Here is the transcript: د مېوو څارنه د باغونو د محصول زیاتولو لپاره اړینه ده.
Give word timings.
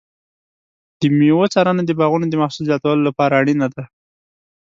د 0.99 1.01
مېوو 1.17 1.51
څارنه 1.53 1.83
د 1.85 1.91
باغونو 1.99 2.25
د 2.29 2.35
محصول 2.41 2.63
زیاتولو 2.69 3.01
لپاره 3.09 3.37
اړینه 3.41 3.67
ده. 3.75 3.83